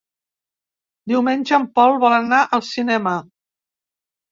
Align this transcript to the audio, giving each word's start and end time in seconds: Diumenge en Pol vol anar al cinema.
Diumenge 1.11 1.59
en 1.59 1.67
Pol 1.77 1.95
vol 2.05 2.17
anar 2.21 2.41
al 2.59 2.67
cinema. 2.73 3.17